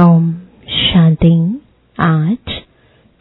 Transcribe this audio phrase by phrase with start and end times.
[0.00, 0.32] ओम
[0.68, 1.60] शांति।
[2.00, 2.52] आज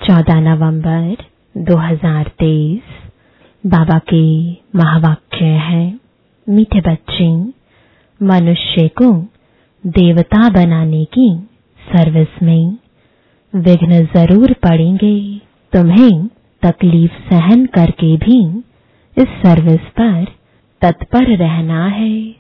[0.02, 1.24] 14 नवंबर
[1.58, 2.82] 2023
[3.66, 6.00] बाबा के महावाक्य है,
[6.50, 7.30] मीठे बच्चे,
[8.24, 9.12] मनुष्य को
[9.88, 11.30] देवता बनाने की
[11.80, 12.78] सर्विस में
[13.56, 15.42] विघ्न ज़रूर पड़ेंगे।
[15.74, 16.28] तुम्हें
[16.62, 18.60] तकलीफ़ सहन करके भी
[19.18, 20.26] इस सर्विस पर
[20.82, 22.36] तत्पर रहना है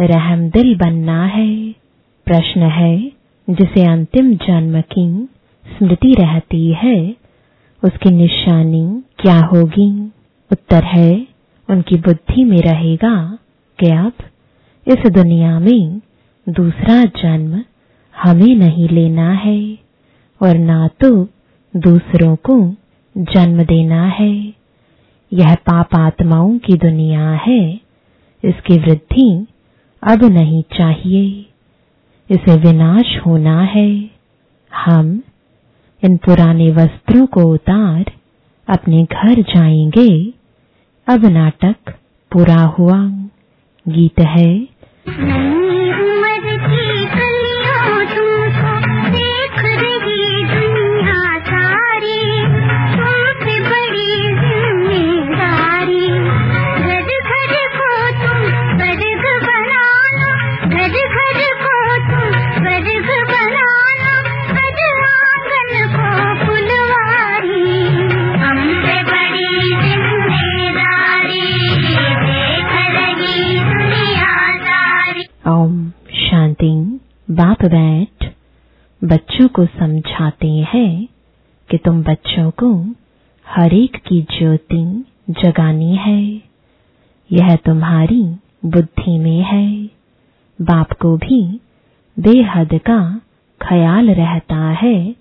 [0.00, 1.72] रहम दिल बनना है।
[2.26, 3.15] प्रश्न है
[3.50, 5.28] जिसे अंतिम जन्म की
[5.66, 7.16] स्मृति रहती है,
[7.82, 9.90] उसकी निशानी क्या होगी?
[10.52, 11.26] उत्तर है,
[11.68, 13.38] उनकी बुद्धि में रहेगा
[13.78, 14.12] कि अब
[14.86, 16.00] इस दुनिया में
[16.46, 17.62] दूसरा जन्म
[18.14, 19.78] हमें नहीं लेना है
[20.40, 21.10] और ना तो
[21.76, 22.58] दूसरों को
[23.18, 24.32] जन्म देना है।
[25.32, 27.80] यह पाप आत्माओं की दुनिया है,
[28.44, 29.46] इसकी वृद्धि
[30.02, 31.46] अब नहीं चाहिए।
[32.30, 34.10] इसे विनाश होना है।
[34.74, 35.22] हम
[36.04, 38.04] इन पुराने वस्त्रों को उतार
[38.68, 40.34] अपने घर जाएँगे।
[41.08, 41.76] अब नाटक
[42.32, 43.06] पूरा हुआ।
[43.88, 44.68] गीत है।
[77.36, 78.32] बाप बैठ
[79.04, 81.08] बच्चों को समझाते हैं
[81.70, 82.94] कि तुम बच्चों को
[83.46, 86.42] हर एक की ज्योति जगानी है।
[87.32, 88.22] यह तुम्हारी
[88.64, 89.86] बुद्धि में है।
[90.60, 91.60] बाप को भी
[92.18, 93.20] बेहद का
[93.60, 95.14] ख्याल रहता है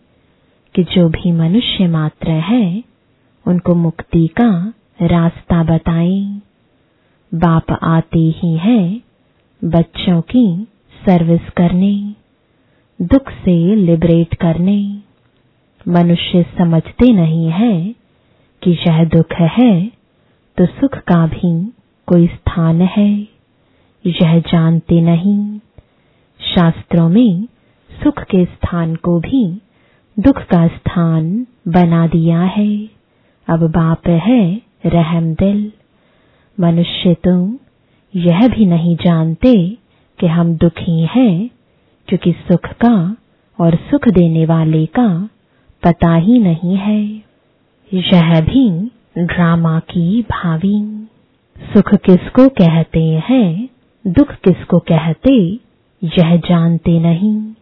[0.76, 2.84] कि जो भी मनुष्य मात्र है,
[3.48, 6.42] उनको मुक्ति का रास्ता बताएँ।
[7.34, 9.02] बाप आते ही है
[9.64, 10.68] बच्चों की
[11.06, 12.16] सर्विस करने,
[13.00, 14.78] दुख से लिबरेट करने।
[15.86, 17.96] मनुष्य समझते नहीं है
[18.62, 19.74] कि यह दुख है
[20.58, 21.52] तो सुख का भी
[22.08, 23.10] कोई स्थान है।
[24.06, 25.60] यह जानते नहीं।
[26.40, 27.46] शास्त्रों में
[28.04, 29.44] सुख के स्थान को भी
[30.18, 32.90] दुख का स्थान बना दिया है।
[33.48, 35.72] अब बाप है रहम दिल।
[36.58, 37.36] मनुष्य तो
[38.16, 39.54] यह भी नहीं जानते
[40.26, 41.50] कि हम दुखी हैं,
[42.08, 43.16] क्योंकि सुख का
[43.60, 45.30] और सुख देने वाले का
[45.84, 47.22] पता ही नहीं है।
[47.94, 51.08] यह भी ड्रामा की भावी
[51.74, 53.70] सुख किसको कहते हैं,
[54.08, 55.60] दुख किसको कहते,
[56.04, 57.54] यह जानते नहीं।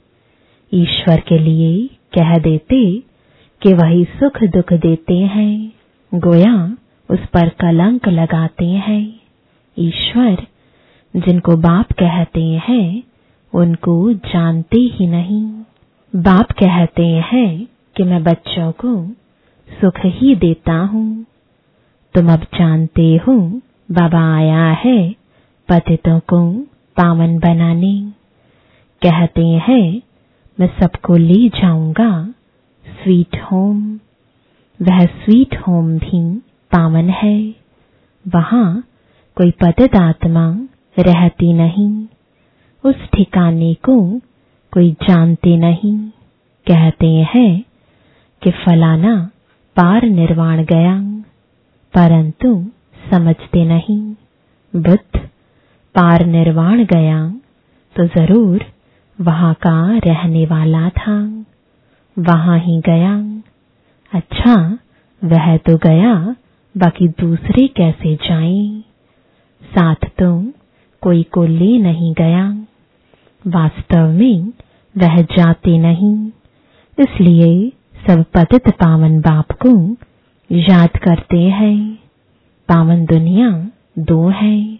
[0.74, 3.04] ईश्वर के लिए कह देते
[3.62, 5.72] कि वही सुख दुख देते हैं,
[6.16, 6.78] गोया
[7.10, 9.20] उस पर कलंक लगाते हैं।
[9.80, 10.48] ईश्वर
[11.16, 13.04] जिनको बाप कहते हैं,
[13.54, 15.48] उनको जानते ही नहीं।
[16.16, 19.08] बाप कहते हैं कि मैं बच्चों को
[19.82, 21.26] सुख ही देता हूँ।
[22.14, 23.38] तुम अब जानते हो,
[23.92, 25.16] बाबा आया है
[25.70, 26.52] पतितों को
[26.98, 28.12] पावन बनाने।
[29.02, 30.02] कहते हैं,
[30.60, 32.34] मैं सबको ले जाऊँगा
[32.86, 34.00] स्वीट होम
[34.82, 36.38] वह स्वीट होम भी
[36.72, 37.56] पावन है।
[38.28, 38.84] वहाँ
[39.38, 40.68] कोई पतित आत्मा
[40.98, 42.06] रहती नहीं।
[42.84, 44.00] उस ठिकाने को
[44.74, 45.98] कोई जानते नहीं।
[46.68, 47.64] कहते हैं
[48.42, 49.16] कि फलाना
[49.78, 50.98] पार निर्वाण गया,
[51.94, 52.66] परंतु
[53.12, 54.02] समझते नहीं।
[54.74, 55.20] बुद्ध
[55.96, 57.20] पार निर्वाण गया
[57.96, 58.66] तो ज़रूर
[59.20, 61.46] वहाँ का रहने वाला था।
[62.18, 63.14] वहाँ ही गया।
[64.12, 64.56] अच्छा
[65.22, 66.16] वह तो गया,
[66.76, 68.84] बाकी दूसरे कैसे जाएँ?
[69.64, 70.32] साथ तो
[71.04, 72.66] कोई को ले नहीं गया।
[73.48, 74.40] वास्तव में
[74.98, 76.28] वह जाते नहीं।
[77.00, 77.72] इसलिए
[78.08, 79.96] सब पतित पावन बाप को
[80.52, 81.96] याद करते हैं।
[82.70, 83.70] पावन दुनिया
[84.00, 84.80] दो है।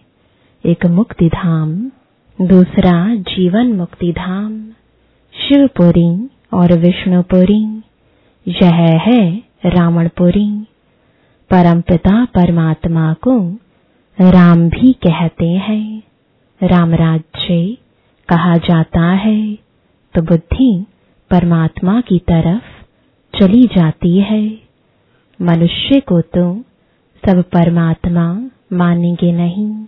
[0.66, 1.90] एक मुक्ति धाम
[2.40, 4.70] दूसरा जीवन मुक्ति धाम
[5.34, 7.82] शिवपुरी और विष्णुपुरी।
[8.48, 8.74] यह
[9.06, 9.36] है
[9.66, 10.60] रावणपुरी।
[11.50, 13.58] परमपिता परमात्मा को
[14.20, 16.02] राम भी कहते हैं।
[16.66, 17.76] राम राज्य
[18.28, 19.54] कहा जाता है
[20.14, 20.86] तो बुद्धि
[21.30, 22.84] परमात्मा की तरफ़
[23.34, 24.58] चली जाती है।
[25.40, 26.44] मनुष्य को तो
[27.22, 29.84] सब परमात्मा मानेंगे नहीं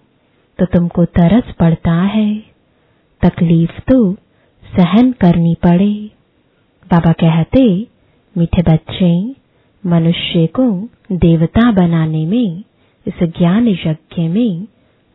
[0.58, 2.42] तो तुमको तरस पड़ता है।
[3.22, 4.14] तकलीफ़ तो
[4.62, 6.10] सहन करनी पड़े।
[6.86, 7.86] बाबा कहते,
[8.36, 9.34] मीठे बच्चे,
[9.84, 12.62] मनुष्य को देवता बनाने में,
[13.06, 14.66] इस ज्ञान यज्ञ में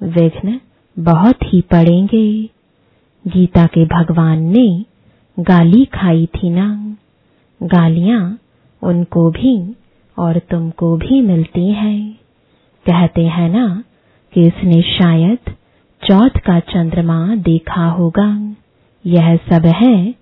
[0.03, 0.59] विघ्न
[0.99, 2.49] बहुत ही पड़ेंगे
[3.27, 4.85] गीता के भगवान ने
[5.39, 6.95] गाली खाई थी ना।
[7.63, 8.39] गालियाँ
[8.83, 9.75] उनको भी
[10.19, 12.13] और तुमको भी मिलती हैं।
[12.85, 13.83] कहते हैं ना
[14.33, 15.53] कि इसने शायद
[16.03, 18.55] चौथ का चंद्रमा देखा होगा।
[19.05, 20.15] यह सब है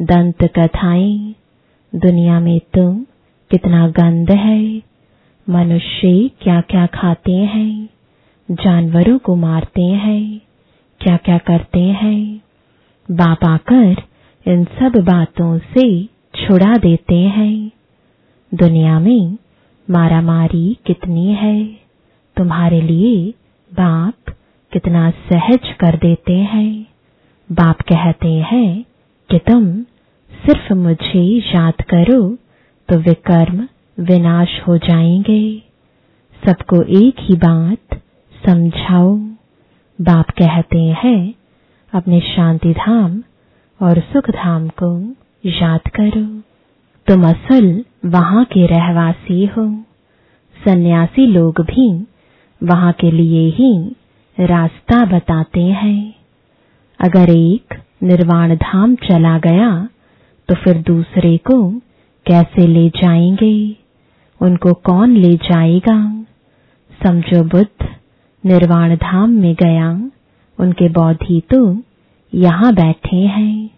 [0.00, 1.34] दंत कथाएँ।
[1.94, 2.98] दुनिया में तुम
[3.50, 4.82] कितना गंध है।
[5.48, 7.88] मनुष्य क्या क्या खाते हैं।
[8.48, 10.40] जानवरों को मारते हैं।
[11.00, 12.40] क्या क्या करते हैं?
[13.10, 14.02] बाप आकर
[14.46, 16.04] इन सब बातों से
[16.34, 17.70] छुड़ा देते हैं।
[18.52, 19.36] दुनिया में
[19.88, 21.64] मारामारी कितनी है?
[22.36, 23.30] तुम्हारे लिए
[23.72, 24.34] बाप
[24.72, 26.86] कितना सहज कर देते हैं।
[27.52, 28.84] बाप कहते हैं
[29.30, 29.82] कि तुम
[30.32, 31.22] सिर्फ़ मुझे
[31.54, 32.22] याद करो
[32.88, 33.68] तो विकर्म
[34.00, 35.62] विनाश हो जाएँगे।
[36.42, 38.00] सबको एक ही बात
[38.46, 39.16] समझाओ।
[40.00, 41.34] बाप कहते हैं,
[41.94, 43.22] अपने शांति धाम
[43.82, 45.00] और सुख धाम को
[45.46, 46.40] याद करो।
[47.06, 49.82] तुम असल वहाँ के रहवासी हो।
[50.64, 52.06] सन्यासी लोग भी
[52.62, 53.96] वहाँ के लिए ही
[54.40, 56.14] रास्ता बताते हैं।
[57.00, 59.88] अगर एक निर्वाण धाम चला गया
[60.48, 61.70] तो फिर दूसरे को
[62.26, 63.76] कैसे ले जाएँगे?
[64.40, 66.24] उनको कौन ले जाएगा?
[67.02, 67.93] समझो बुद्ध।
[68.46, 70.10] निर्वाण धाम में गया।
[70.60, 71.82] उनके बौद्धि तो
[72.34, 73.70] यहाँ बैठे हैं।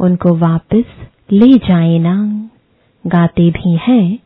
[0.00, 0.84] उनको वापस
[1.32, 2.50] ले जाए ना।
[3.06, 4.18] गाते भी हैं,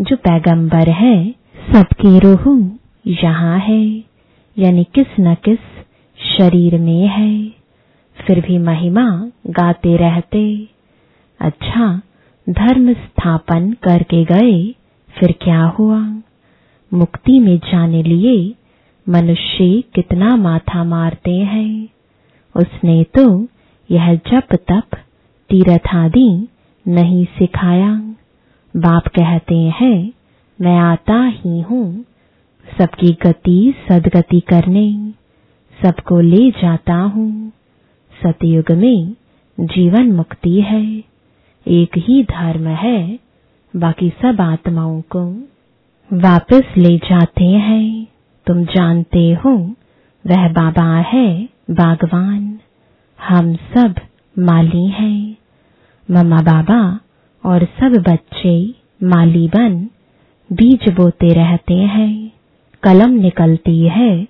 [0.00, 1.34] जो पैगंबर है,
[1.72, 2.70] सबकी रूह
[3.06, 4.04] यहाँ है।
[4.58, 5.58] यानी किस न किस
[6.38, 7.48] शरीर में है।
[8.26, 10.68] फिर भी महिमा गाते रहते।
[11.40, 12.00] अच्छा
[12.48, 14.74] धर्म स्थापन करके गए,
[15.10, 16.00] फिर क्या हुआ?
[16.94, 18.54] मुक्ति में जाने लिए
[19.08, 21.88] मनुष्य कितना माथा मारते हैं।
[22.56, 23.46] उसने तो
[23.90, 24.96] यह जप तप
[25.50, 26.48] तीर्थ आदि
[26.88, 28.14] नहीं सिखाया।
[28.76, 30.12] बाप कहते हैं,
[30.60, 32.04] मैं आता ही हूँ।
[32.80, 35.12] सबकी गति सदगति करने,
[35.82, 37.52] सबको ले जाता हूँ।
[38.22, 39.14] सतयुग में
[39.60, 41.04] जीवन मुक्ति है।
[41.68, 43.18] एक ही धर्म है,
[43.76, 45.24] बाकी सब आत्माओं को
[46.12, 48.11] वापस ले जाते हैं।
[48.46, 49.50] तुम जानते हो,
[50.26, 52.58] वह बाबा है बागवान।
[53.28, 53.94] हम सब
[54.38, 55.36] माली हैं।
[56.10, 57.00] मम्मा बाबा
[57.44, 59.88] और सब बच्चे माली बन,
[60.52, 62.32] बीज बोते रहते हैं।
[62.82, 64.24] कलम निकलती है,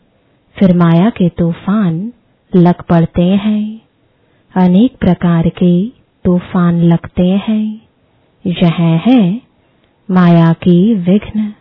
[0.59, 2.13] फिर माया के तूफ़ान
[2.57, 3.81] लग पड़ते हैं।
[4.57, 5.89] अनेक प्रकार के
[6.25, 7.81] तूफ़ान लगते हैं।
[8.47, 8.75] यह
[9.07, 9.41] है
[10.11, 11.55] माया की विघ्न।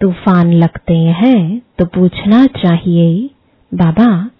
[0.00, 3.30] तूफ़ान लगते हैं तो पूछना चाहिए,
[3.74, 4.30] बाबा,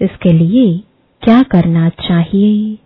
[0.00, 0.80] इसके लिए
[1.22, 2.78] क्या करना चाहिए?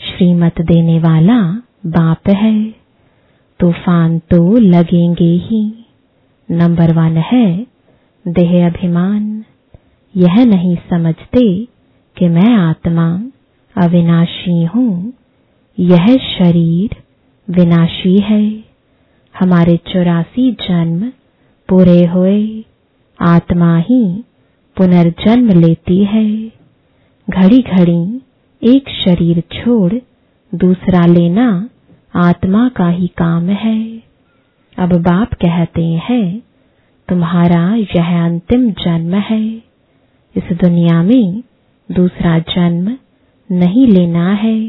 [0.00, 1.40] श्रीमत देने वाला
[1.86, 2.74] बाप है।
[3.60, 5.84] तूफ़ान तो लगेंगे ही।
[6.50, 7.66] नंबर वन है
[8.28, 9.44] देह अभिमान।
[10.16, 11.64] यह नहीं समझते
[12.16, 13.22] कि मैं आत्मा
[13.76, 15.12] अविनाशी हूँ।
[15.78, 16.96] यह शरीर
[17.50, 18.64] विनाशी है।
[19.34, 21.12] हमारे चौरासी जन्म
[21.74, 22.64] पूरे हुए,
[23.20, 24.24] आत्मा ही
[24.76, 26.52] पुनर्जन्म लेती है।
[27.30, 28.20] घड़ी घड़ी
[28.62, 29.92] एक शरीर छोड़
[30.54, 31.68] दूसरा लेना
[32.14, 34.02] आत्मा का ही काम है।
[34.78, 36.42] अब बाप कहते हैं,
[37.08, 39.56] तुम्हारा यह अंतिम जन्म है।
[40.36, 41.42] इस दुनिया में
[41.92, 42.98] दूसरा जन्म
[43.52, 44.60] नहीं लेना है,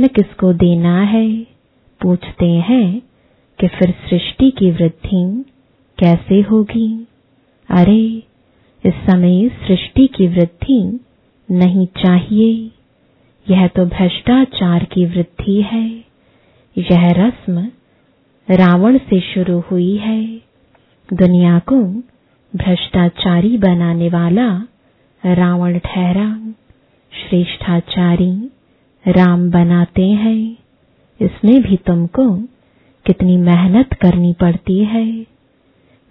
[0.00, 1.38] न किसको देना है।
[2.02, 3.02] पूछते हैं
[3.60, 5.44] कि फिर सृष्टि की वृद्धि
[5.98, 7.06] कैसे होगी?
[7.70, 8.22] अरे,
[8.86, 11.00] इस समय सृष्टि की वृद्धि
[11.50, 12.70] नहीं चाहिए।
[13.50, 15.88] यह तो भ्रष्टाचार की वृद्धि है।
[16.78, 17.70] यह रस्म
[18.50, 20.26] रावण से शुरू हुई है।
[21.12, 21.82] दुनिया को
[22.56, 24.62] भ्रष्टाचारी बनाने वाला
[25.26, 26.54] रावण ठहरा।
[27.28, 28.50] श्रेष्ठाचारी
[29.08, 30.56] राम बनाते हैं।
[31.20, 32.36] इसमें भी तुमको
[33.06, 35.37] कितनी मेहनत करनी पड़ती है।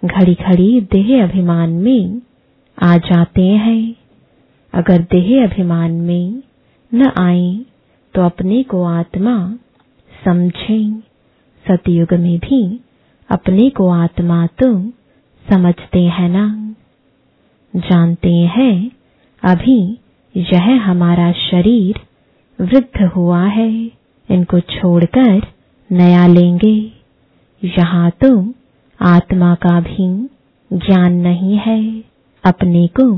[0.02, 2.22] घड़ी घड़ी देह अभिमान में
[2.82, 3.94] आ जाते हैं।
[4.72, 6.42] अगर देह अभिमान में
[6.92, 7.60] न आए
[8.14, 9.36] तो अपने को आत्मा
[10.24, 11.00] समझें।
[11.66, 12.80] सतयुग में भी
[13.30, 14.68] अपने को आत्मा तो
[15.46, 16.74] समझते हैं ना।
[17.74, 18.90] जानते हैं,
[19.42, 19.98] अभी
[20.36, 22.00] यह हमारा शरीर
[22.58, 23.70] वृद्ध हुआ है।
[24.28, 25.46] इनको छोड़कर
[25.92, 26.92] नया लेंगे।
[27.62, 28.54] यहाँ तो
[29.02, 30.28] आत्मा का भी
[30.72, 32.04] ज्ञान नहीं है।
[32.44, 33.16] अपने को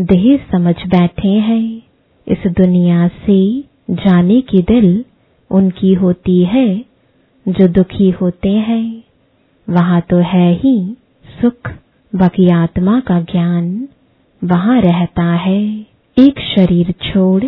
[0.00, 1.82] देह समझ बैठे हैं।
[2.28, 5.04] इस दुनिया से जाने की दिल
[5.50, 6.84] उनकी होती है,
[7.48, 9.02] जो दुखी होते हैं।
[9.70, 10.96] वहाँ तो है ही
[11.42, 11.72] सुख,
[12.14, 13.88] बाकी आत्मा का ज्ञान
[14.44, 15.86] वहाँ रहता है।
[16.18, 17.44] एक शरीर छोड़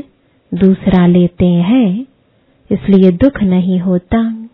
[0.54, 2.06] दूसरा लेते हैं,
[2.72, 4.48] इसलिए दुख नहीं होता।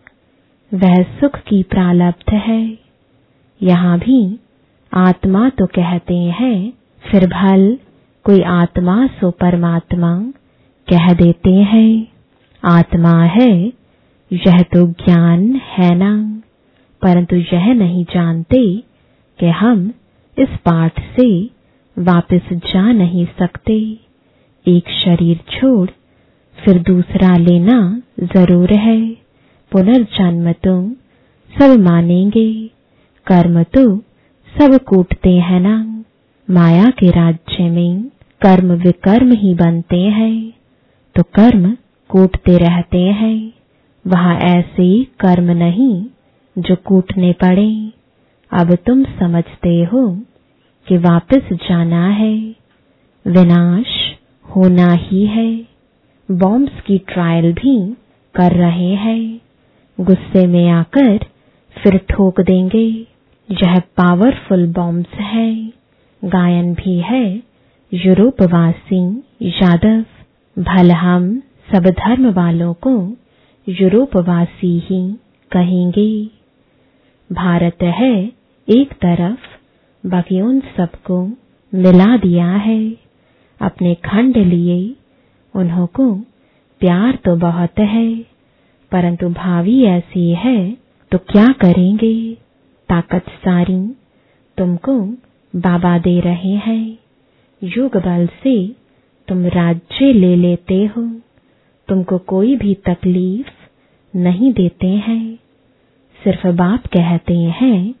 [0.73, 2.82] वह सुख की प्रालब्ध है।
[3.63, 4.39] यहाँ भी
[4.91, 7.77] आत्मा तो कहते हैं, फिर भल,
[8.25, 10.11] कोई आत्मा सो परमात्मा
[10.87, 12.07] कह देते हैं।
[12.63, 13.51] आत्मा है,
[14.31, 16.13] यह तो ज्ञान है ना,
[17.01, 18.61] परंतु यह नहीं जानते
[19.39, 19.91] कि हम
[20.37, 21.27] इस पाठ से
[21.97, 23.79] वापस जा नहीं सकते।
[24.65, 25.89] एक शरीर छोड़,
[26.57, 28.99] फिर दूसरा लेना ज़रूर है।
[29.71, 30.89] पुनर्जन्म तुम
[31.51, 32.49] सब मानेंगे।
[33.27, 33.83] कर्म तो
[34.53, 35.75] सब कूटते हैं ना।
[36.47, 38.01] माया के राज्य में
[38.41, 40.53] कर्म विकर्म ही बनते हैं
[41.15, 41.69] तो कर्म
[42.09, 43.53] कूटते रहते हैं।
[44.05, 44.87] वहाँ ऐसे
[45.19, 46.05] कर्म नहीं
[46.55, 47.69] जो कूटने पड़े।
[48.51, 50.07] अब तुम समझते हो
[50.87, 52.35] कि वापस जाना है।
[53.25, 53.95] विनाश
[54.45, 55.49] होना ही है।
[56.29, 57.77] बॉम्ब्स की ट्रायल भी
[58.35, 59.41] कर रहे हैं।
[59.97, 61.17] गुस्से में आकर
[61.75, 63.12] फिर ठोक देंगे।
[63.49, 65.53] यह पावरफुल बॉम्ब्स है।
[66.21, 67.25] गायन भी है।
[67.91, 69.01] यूरोपवासी
[69.41, 72.95] यादव भल हम सब धर्म वालों को
[73.67, 75.01] यूरोपवासी ही
[75.51, 76.25] कहेंगे।
[77.29, 78.15] भारत है
[78.67, 79.39] एक तरफ़,
[80.03, 81.25] बाकी उन सबको
[81.73, 82.79] मिला दिया है।
[83.61, 84.95] अपने खंड लिए
[85.55, 86.13] उन्हों को
[86.81, 88.15] प्यार तो बहुत है,
[88.91, 90.57] परंतु भावी ऐसी है
[91.11, 92.13] तो क्या करेंगे?
[92.93, 93.95] ताकत सारी,
[94.57, 94.99] तुमको
[95.55, 96.97] बाबा दे रहे हैं।
[97.63, 98.75] योग बल से
[99.27, 101.03] तुम राज्य ले लेते हो।
[101.89, 103.51] तुमको कोई भी तकलीफ़
[104.15, 105.35] नहीं देते हैं।
[106.23, 107.95] सिर्फ़ बाप कहते हैं,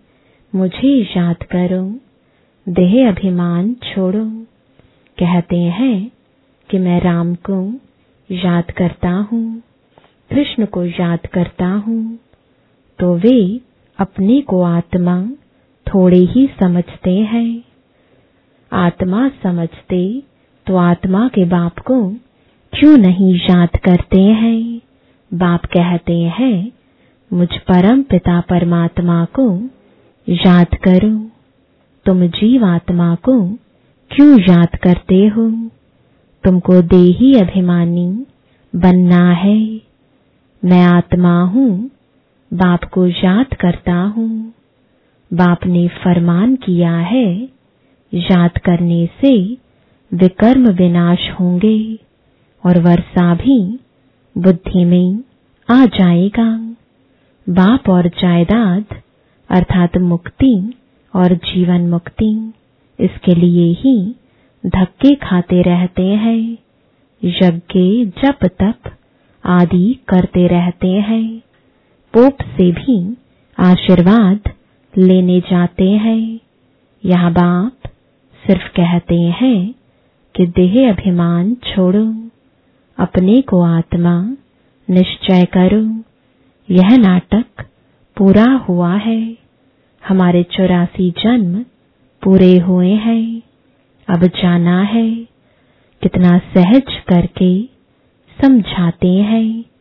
[0.55, 1.99] मुझे याद करो,
[2.69, 4.25] देह अभिमान छोड़ो।
[5.17, 6.11] कहते हैं
[6.69, 7.73] कि मैं राम को
[8.31, 9.61] याद करता हूँ,
[10.31, 12.19] कृष्ण को याद करता हूँ
[12.99, 13.59] तो वे
[14.03, 15.15] अपने को आत्मा
[15.87, 17.63] थोड़े ही समझते हैं।
[18.71, 20.01] आत्मा समझते
[20.67, 21.97] तो आत्मा के बाप को
[22.73, 24.81] क्यों नहीं याद करते हैं?
[25.31, 26.71] बाप कहते हैं,
[27.31, 29.47] मुझ परम पिता परमात्मा को
[30.27, 31.15] याद करो।
[32.05, 33.39] तुम जीव आत्मा को
[34.11, 35.49] क्यों याद करते हो?
[36.43, 38.07] तुमको देही अभिमानी
[38.73, 39.59] बनना है।
[40.63, 41.89] मैं आत्मा हूँ
[42.53, 44.53] बाप को याद करता हूँ।
[45.33, 47.49] बाप ने फरमान किया है,
[48.13, 49.57] याद करने से
[50.11, 51.99] विकर्म विनाश होंगे
[52.63, 53.79] और वर्षा भी
[54.35, 55.23] बुद्धि में
[55.69, 56.75] आ जाएगा।
[57.47, 58.85] बाप और जायदाद,
[59.49, 60.73] अर्थात मुक्ति
[61.13, 62.53] और जीवन मुक्ति,
[62.99, 64.15] इसके लिए ही
[64.65, 66.57] धक्के खाते रहते हैं,
[67.23, 68.91] यज्ञ जप तप
[69.43, 71.41] आदि करते रहते हैं।
[72.13, 73.17] पोप से भी
[73.59, 74.39] आशीर्वाद
[74.97, 76.39] लेने जाते हैं।
[77.05, 77.89] यह बाप
[78.47, 79.75] सिर्फ़ कहते हैं
[80.35, 82.29] कि देह अभिमान छोड़ो,
[82.97, 84.37] अपने को आत्मा
[84.89, 86.03] निश्चय करो।
[86.69, 87.45] यह नाटक
[88.17, 89.37] पूरा हुआ है।
[90.07, 91.65] हमारे चौरासी जन्म
[92.23, 93.41] पूरे हुए हैं।
[94.09, 95.11] अब जाना है
[96.01, 97.63] कितना सहज करके
[98.41, 99.72] समझाते हैं।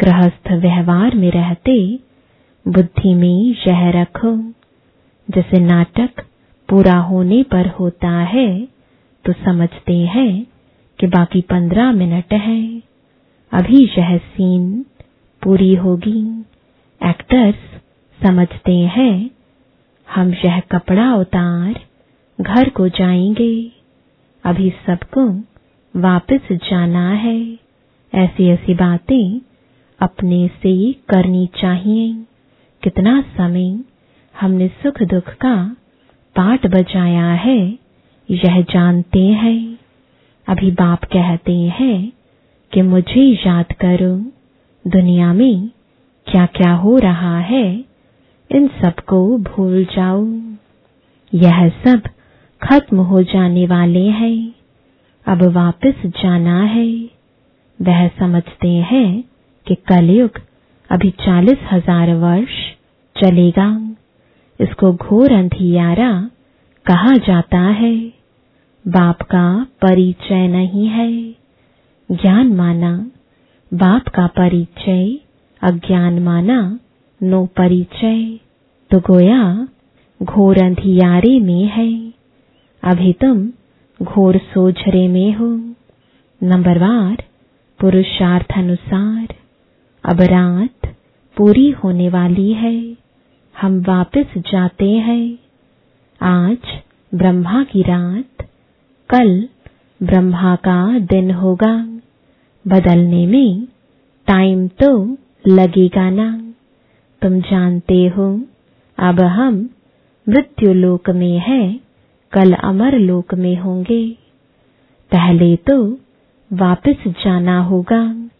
[0.00, 1.74] गृहस्थ व्यवहार में रहते,
[2.66, 4.36] बुद्धि में यह रखो।
[5.28, 6.20] जैसे नाटक
[6.68, 8.68] पूरा होने पर होता है
[9.24, 10.46] तो समझते हैं
[10.98, 12.82] कि बाकी पंद्रह मिनट है।
[13.52, 14.82] अभी यह सीन
[15.42, 16.44] पूरी होगी।
[17.02, 17.56] एक्टर्स
[18.20, 19.30] समझते हैं,
[20.08, 21.80] हम यह कपड़ा उतार,
[22.40, 23.52] घर को जाएँगे।
[24.44, 25.26] अभी सबको
[26.00, 27.40] वापस जाना है।
[28.12, 29.40] ऐसी ऐसी बातें
[30.00, 32.24] अपने से करनी चाहिए।
[32.82, 33.80] कितना समय
[34.40, 35.76] हमने सुख दुख का
[36.36, 37.78] पाठ बजाया है,
[38.30, 39.78] यह जानते हैं।
[40.48, 42.12] अभी बाप कहते हैं
[42.72, 44.32] कि मुझे याद करो,
[44.90, 45.70] दुनिया में
[46.26, 47.84] क्या क्या हो रहा है,
[48.50, 50.26] इन सबको भूल जाओ।
[51.34, 52.02] यह सब
[52.62, 54.54] खत्म हो जाने वाले हैं।
[55.26, 57.10] अब वापस जाना है।
[57.82, 59.24] वह समझते हैं
[59.68, 60.40] कि कलयुग
[60.90, 62.56] अभी चालीस हज़ार वर्ष
[63.16, 63.94] चलेगा।
[64.60, 66.30] इसको घोर अंधियारा
[66.86, 67.96] कहा जाता है।
[68.84, 71.10] बाप का परिचय नहीं है।
[72.10, 72.92] ज्ञान माना,
[73.74, 75.18] बाप का परिचय,
[75.62, 76.78] अज्ञान माना,
[77.22, 78.38] नो परिचय।
[78.90, 79.68] तो गोया
[80.22, 81.90] घोर अंधियारे में है।
[82.82, 83.48] अभी तुम
[84.02, 85.48] घोर सोझरे में हो।
[86.40, 87.16] नंबरवार
[87.80, 89.34] पुरुषार्थ अनुसार
[90.04, 90.96] अब रात
[91.36, 92.96] पूरी होने वाली है।
[93.60, 95.38] हम वापस जाते हैं।
[96.22, 96.58] आज
[97.14, 98.46] ब्रह्मा की रात,
[99.10, 99.48] कल
[100.02, 102.00] ब्रह्मा का दिन होगा।
[102.66, 103.66] बदलने में
[104.26, 105.16] टाइम तो
[105.48, 106.52] लगेगा ना।
[107.22, 108.42] तुम जानते हो,
[108.98, 109.70] अब हम
[110.28, 111.80] मृत्यु लोक में है,
[112.32, 114.10] कल अमर लोक में होंगे।
[115.10, 115.98] पहले तो
[116.52, 118.30] वापस जाना होगा।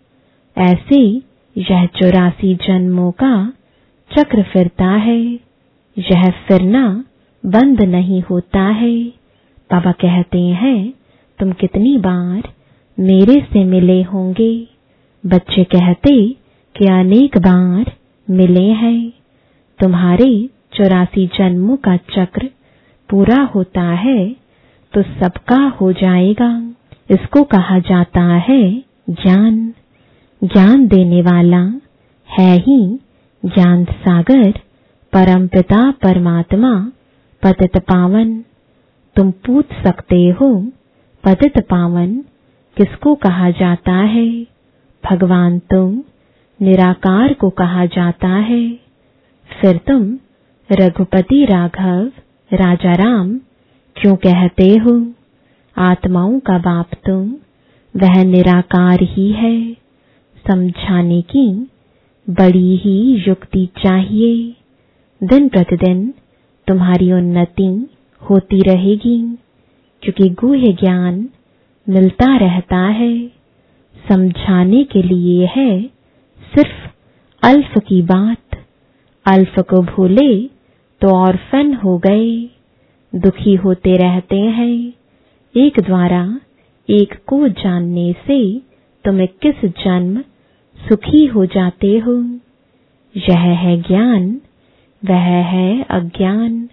[0.59, 1.28] ऐसे
[1.59, 3.53] यह चौरासी जन्मों का
[4.19, 5.21] चक्र फिरता है।
[5.99, 7.05] यह फिरना
[7.47, 9.05] बंद नहीं होता है।
[9.73, 10.95] बाबा कहते हैं,
[11.39, 12.43] तुम कितनी बार
[13.01, 14.69] मेरे से मिले होंगे?
[15.27, 16.29] बच्चे कहते
[16.77, 17.93] कि अनेक बार
[18.31, 19.13] मिले हैं।
[19.79, 22.49] तुम्हारे चौरासी जन्मों का चक्र
[23.11, 24.37] पूरा होता है
[24.93, 26.75] तो सबका हो जाएगा।
[27.11, 28.71] इसको कहा जाता है
[29.11, 29.68] ज्ञान।
[30.45, 31.61] ज्ञान देने वाला
[32.39, 33.01] है ही
[33.45, 34.51] ज्ञान सागर
[35.13, 36.93] परमपिता परमात्मा,
[37.43, 38.45] पतित पावन।
[39.17, 40.73] तुम पूछ सकते हो,
[41.25, 42.17] पतित पावन
[42.77, 44.43] किसको कहा जाता है?
[45.11, 46.03] भगवान तुम
[46.63, 48.71] निराकार को कहा जाता है।
[49.61, 50.19] फिर तुम
[50.73, 52.11] रघुपति राघव,
[52.53, 53.39] राजा राम
[53.97, 55.13] क्यों कहते हो?
[55.79, 57.33] आत्माओं का बाप तुम,
[57.97, 59.88] वह निराकार ही है।
[60.51, 61.49] समझाने की
[62.31, 64.55] बड़ी ही युक्ति चाहिए।
[65.23, 66.15] दिन प्रतिदिन
[66.67, 67.87] तुम्हारी उन्नति
[68.23, 69.19] होती रहेगी,
[70.03, 71.29] क्योंकि गुह्य ज्ञान
[71.89, 73.29] मिलता रहता है।
[74.09, 75.83] समझाने के लिए है
[76.55, 76.89] सिर्फ़
[77.43, 78.57] अल्फ की बात।
[79.27, 80.47] अल्फ को भूले
[81.01, 82.51] तो और फन हो गए।
[83.13, 84.93] दुखी होते रहते हैं।
[85.55, 86.41] एक द्वारा
[86.89, 88.41] एक को जानने से
[89.05, 90.23] तुम्हें किस जन्म
[90.79, 92.39] सुखी हो जाते हो।
[93.17, 94.41] यह है ज्ञान,
[95.05, 96.69] वह है अज्ञान।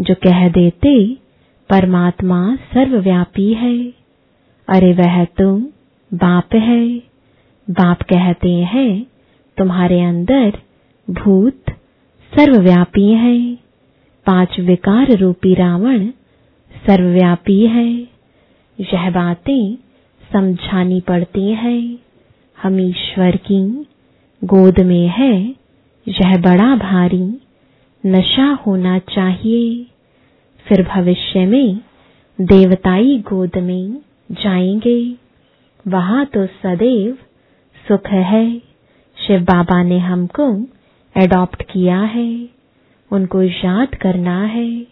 [0.00, 1.14] जो कह देते,
[1.70, 3.92] परमात्मा सर्वव्यापी है।
[4.68, 5.66] अरे वह तुम,
[6.14, 6.98] बाप है।
[7.70, 9.06] बाप कहते हैं,
[9.58, 10.52] तुम्हारे अंदर
[11.10, 11.62] भूत
[12.34, 13.58] सर्वव्यापी है।
[14.26, 16.06] पाँच विकार रूपी रावण
[16.86, 17.88] सर्वव्यापी है।
[18.80, 19.76] यह बातें
[20.32, 22.05] समझानी पड़ती है।
[22.62, 23.86] हम ईश्वर की
[24.44, 25.42] गोद में है,
[26.08, 27.40] यह बड़ा भारी,
[28.06, 29.86] नशा होना चाहिए।
[30.68, 31.80] फिर भविष्य में
[32.40, 33.98] देवताई गोद में
[34.32, 35.14] जाएँगे।
[35.88, 37.18] वहाँ तो सदैव
[37.88, 38.58] सुख है।
[39.26, 40.66] शिव बाबा ने हमको
[41.16, 42.48] एडॉप्ट किया है।
[43.12, 44.86] उनको याद करना है।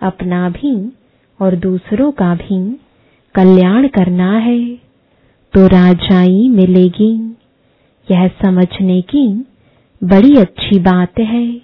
[0.00, 0.92] अपना भी
[1.40, 2.80] और दूसरों का भी
[3.34, 4.87] कल्याण करना है।
[5.54, 7.36] तो राजाई मिलेगी।
[8.10, 9.44] यह समझने की
[10.04, 11.58] बड़ी अच्छी बात है।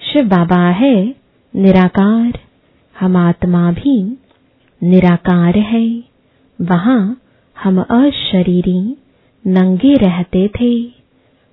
[0.00, 1.14] शिव बाबा है,
[1.56, 2.38] निराकार।
[3.00, 4.18] हम आत्मा भी
[4.82, 6.04] निराकार है।
[6.60, 7.20] वहाँ
[7.62, 8.96] हम अशरीरी
[9.46, 10.84] नंगे रहते थे।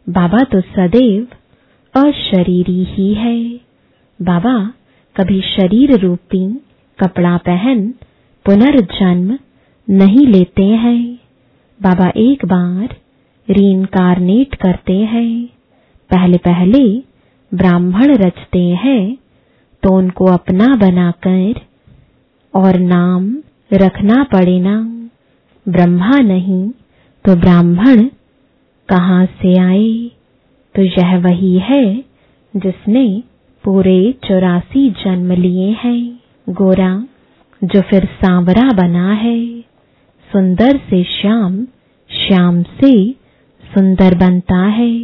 [0.10, 1.28] बाबा तो सदैव
[1.96, 3.60] अशरीरी ही है।
[4.22, 4.74] बाबा
[5.18, 6.48] कभी शरीर रूपी
[7.00, 7.94] कपड़ा पहन
[8.46, 9.40] पुनर्जन्म
[9.90, 11.23] नहीं लेते हैं।
[11.84, 12.96] बाबा एक बार
[13.48, 15.46] रीनकारनेट करते हैं।
[16.10, 16.84] पहले पहले
[17.52, 19.18] ब्राह्मण रचते हैं
[19.84, 21.62] तो उनको अपना बनाकर
[22.54, 23.26] और नाम
[23.74, 24.76] रखना पड़े ना।
[25.66, 26.64] ब्रह्मा नहीं
[27.26, 28.04] तो ब्राह्मण
[28.90, 30.12] कहाँ से आए?
[30.76, 31.86] तो यह वही है
[32.54, 33.06] जिसने
[33.64, 36.02] पूरे चौरासी जन्म लिए हैं।
[36.50, 36.94] गोरा,
[37.62, 39.40] जो फिर सांवरा बना है,
[40.30, 41.56] सुंदर से श्याम
[42.28, 43.12] श्याम से
[43.64, 45.04] सुंदर बनता है।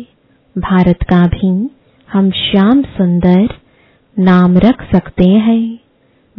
[0.58, 1.70] भारत का भी
[2.12, 3.50] हम श्याम सुंदर
[4.20, 5.80] नाम रख सकते हैं।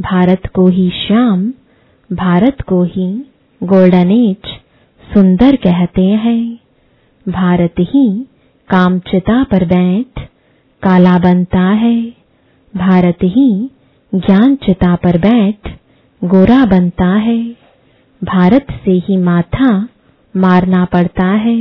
[0.00, 1.52] भारत को ही श्याम,
[2.12, 3.24] भारत को ही
[3.62, 4.48] गोल्डन एज
[5.14, 6.58] सुंदर कहते हैं।
[7.28, 8.26] भारत ही
[8.68, 10.20] कामचिता पर बैठ
[10.82, 12.02] काला बनता है।
[12.76, 13.70] भारत ही
[14.14, 15.70] ज्ञान चिता पर बैठ
[16.24, 17.56] गोरा बनता है।
[18.24, 19.88] भारत से ही माथा
[20.34, 21.56] मारना पड़ता है।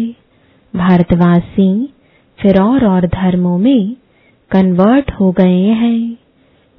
[0.73, 1.71] भारतवासी
[2.39, 3.95] फिर और और धर्मों में
[4.51, 6.17] कन्वर्ट हो गए हैं।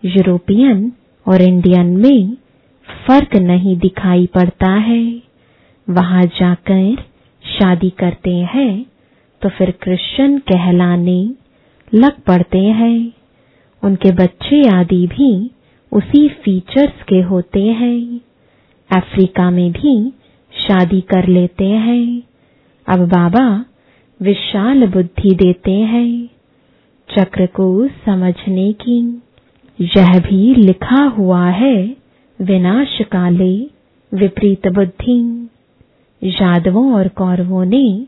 [0.02, 0.92] यूरोपियन
[1.26, 2.36] और इंडियन में
[2.88, 5.02] फ़र्क नहीं दिखाई पड़ता है।
[5.88, 7.02] वहाँ जाकर
[7.44, 8.86] शादी करते हैं
[9.42, 11.20] तो फिर क्रिश्चियन कहलाने
[11.92, 13.12] लग पड़ते हैं।
[13.82, 15.30] उनके बच्चे आदि भी
[15.92, 18.20] उसी फीचर्स के होते हैं।
[18.90, 19.94] अफ्रीका में भी
[20.70, 22.22] शादी कर लेते हैं।
[22.88, 23.64] अब बाबा
[24.22, 26.28] विशाल बुद्धि देते हैं।
[27.18, 29.22] चक्र को समझने की
[29.80, 31.96] यह भी लिखा हुआ है
[32.40, 33.58] विनाश काले
[34.14, 35.48] विपरीत बुद्धि।
[36.24, 38.06] यादवों और कौरवों ने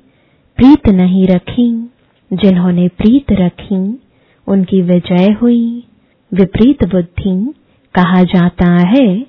[0.57, 1.91] प्रीत नहीं रखी।
[2.33, 3.99] जिन्होंने प्रीत रखी,
[4.47, 5.85] उनकी विजय हुई।
[6.35, 7.53] विपरीत बुद्धि
[7.95, 9.27] कहा जाता है,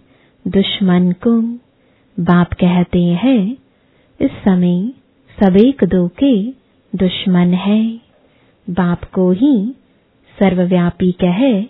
[0.47, 1.62] दुश्मन को
[2.19, 3.57] बाप कहते हैं,
[4.21, 4.91] इस समय
[5.39, 6.47] सब एक दो के
[6.95, 7.99] दुश्मन है।
[8.69, 9.75] बाप को ही
[10.39, 11.61] सर्वव्यापी कह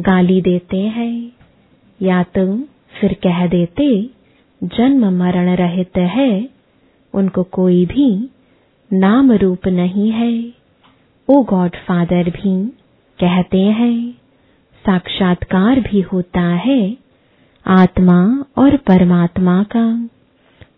[0.00, 1.32] गाली देते हैं।
[2.02, 2.58] या तो
[3.00, 4.10] फिर कह देते,
[4.64, 6.48] जन्म मरण रहित है,
[7.14, 8.30] उनको कोई भी
[8.92, 10.52] नाम रूप नहीं है।
[11.28, 12.66] ओ गॉड फादर भी
[13.18, 14.10] कहते हैं,
[14.86, 16.96] साक्षात्कार भी होता है
[17.66, 20.08] आत्मा और परमात्मा का।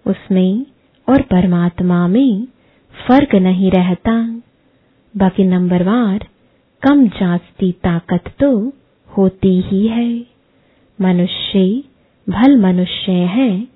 [0.07, 0.67] उसमें
[1.09, 2.47] और परमात्मा में
[3.09, 4.43] फ़र्क नहीं रहता।
[5.17, 6.29] बाकी नंबरवार
[6.83, 8.73] कम जास्ती ताकत तो
[9.19, 10.27] होती ही है।
[11.01, 11.83] मनुष्य,
[12.29, 13.69] भल मनुष्य है,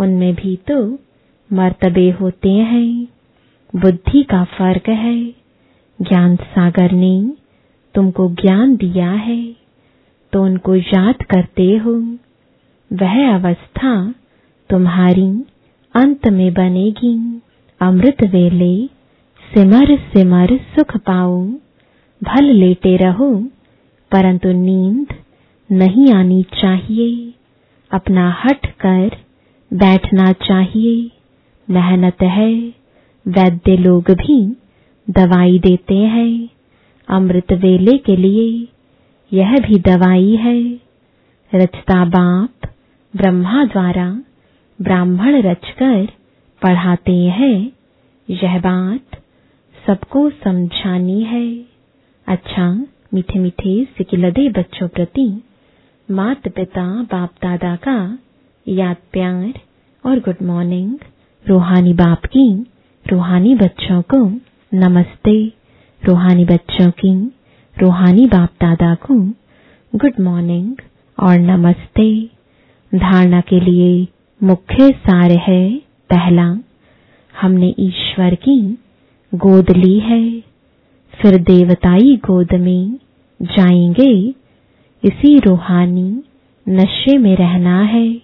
[0.00, 0.98] उनमें भी तो
[1.52, 3.08] मर्तबे होते हैं।
[3.76, 5.24] बुद्धि का फ़र्क है।
[6.02, 7.32] ज्ञान सागर ने
[7.94, 9.56] तुमको ज्ञान दिया है।
[10.32, 12.16] तो उनको याद करते हो।
[12.92, 14.14] वह अवस्था
[14.70, 15.44] तुम्हारी
[15.94, 17.42] अंत में बनेगी।
[17.80, 18.86] अमृत वेले,
[19.54, 21.46] सिमर सिमर सुख पाओ।
[22.24, 23.34] भल लेटे रहो,
[24.12, 25.06] परंतु नींद
[25.72, 27.34] नहीं आनी चाहिए।
[27.90, 29.10] अपना हट कर
[29.72, 31.10] बैठना चाहिए।
[31.70, 32.54] मेहनत है,
[33.28, 34.56] वैद्य लोग भी
[35.10, 36.48] दवाई देते हैं।
[37.08, 38.68] अमृत वेले के लिए
[39.32, 40.80] यह भी दवाई है।
[41.54, 42.68] रचता बाप
[43.14, 44.22] ब्रह्मा द्वारा
[44.82, 46.06] ब्राह्मण रचकर
[46.62, 47.72] पढ़ाते हैं।
[48.30, 49.16] यह बात
[49.86, 51.64] सबको समझानी है।
[52.26, 55.42] अच्छा मीठे मीठे सिकिलदे बच्चों प्रति
[56.10, 58.18] मात पिता बाप दादा का
[58.68, 59.52] याद प्यार
[60.06, 60.98] और गुड मॉर्निंग।
[61.46, 62.66] रूहानी बाप की,
[63.06, 64.18] रूहानी बच्चों को
[64.74, 65.52] नमस्ते।
[66.02, 67.14] रूहानी बच्चों की,
[67.76, 69.14] रूहानी बाप दादा को
[69.94, 70.76] गुड मॉर्निंग
[71.18, 72.35] और नमस्ते।
[72.94, 74.08] धारणा के लिए
[74.42, 75.76] मुख्य सार है,
[76.10, 76.58] पहला,
[77.40, 78.78] हमने ईश्वर की
[79.34, 80.40] गोद ली है,
[81.20, 82.98] फिर देवताई गोद में
[83.42, 84.34] जाएँगे,
[85.04, 86.22] इसी रूहानी
[86.68, 88.20] नशे में रहना है,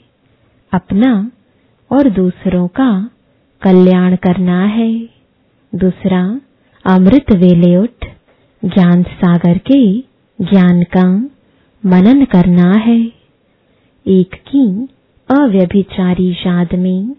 [0.72, 1.30] अपना
[1.92, 3.10] और दूसरों का
[3.62, 5.08] कल्याण करना है,
[5.74, 6.40] दूसरा,
[6.86, 8.04] अमृत वेले उठ,
[8.64, 9.98] ज्ञान सागर के
[10.40, 11.08] ज्ञान का
[11.86, 13.21] मनन करना है।
[14.06, 14.88] एक की
[15.30, 17.16] अव्यभिचारी याद में।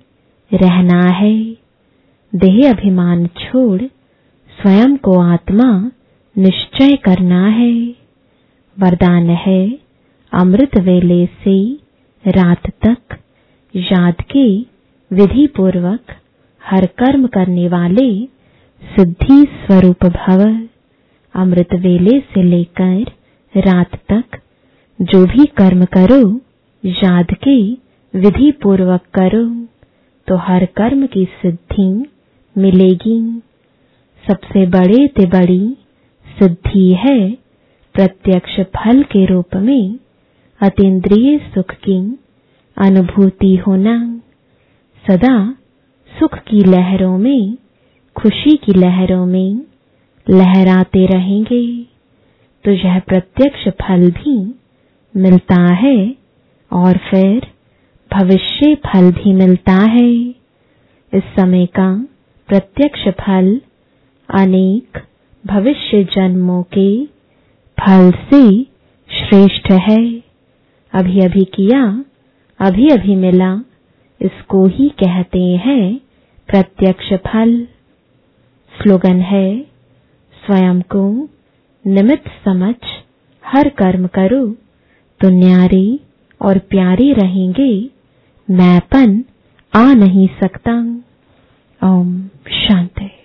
[0.53, 1.57] रहना है।
[2.35, 3.81] देह अभिमान छोड़,
[4.61, 5.91] स्वयं को आत्मा
[6.37, 7.95] निश्चय करना है।
[8.79, 9.79] वरदान है
[10.33, 11.73] अमृत वेले से
[12.27, 13.17] रात तक,
[13.75, 14.59] याद के
[15.11, 16.01] विधि पूर्वक
[16.63, 18.25] हर कर्म करने वाले
[18.83, 20.67] सिद्धि स्वरूप भव।
[21.35, 23.05] अमृत वेले से लेकर
[23.57, 24.39] रात तक,
[25.01, 26.39] जो भी कर्म करो
[26.83, 27.57] याद के
[28.13, 29.43] विधि पूर्वक करो
[30.27, 31.87] तो हर कर्म की सिद्धि
[32.55, 33.19] मिलेगी।
[34.23, 35.77] सबसे बड़े ते बड़ी
[36.27, 37.19] सिद्धि है
[37.95, 39.99] प्रत्यक्ष फल के रूप में
[40.61, 41.99] अतीन्द्रिय सुख की
[42.77, 43.95] अनुभूति होना।
[45.05, 45.35] सदा
[46.11, 47.57] सुख की लहरों में,
[48.15, 49.61] खुशी की लहरों में
[50.27, 51.65] लहराते रहेंगे।
[52.65, 54.35] तो यह प्रत्यक्ष फल भी
[55.15, 56.22] मिलता है
[56.73, 57.47] और फिर
[58.11, 60.09] भविष्य फल भी मिलता है।
[61.13, 61.89] इस समय का
[62.49, 63.49] प्रत्यक्ष फल
[64.29, 65.01] अनेक
[65.43, 66.89] भविष्य जन्मों के
[67.77, 68.43] फल से
[69.09, 70.03] श्रेष्ठ है।
[70.93, 71.83] अभी अभी किया
[72.59, 73.53] अभी अभी मिला,
[74.21, 75.95] इसको ही कहते हैं
[76.49, 77.55] प्रत्यक्ष फल।
[78.73, 79.47] स्लोगन है,
[80.43, 81.03] स्वयं को
[81.85, 82.75] निमित्त समझ
[83.43, 84.45] हर कर्म करो
[85.21, 85.85] तो न्यारे
[86.43, 87.89] और प्यारे रहेंगे
[88.49, 89.23] मैंपन
[89.75, 90.71] आ नहीं सकता।
[91.83, 93.22] ओम शांति।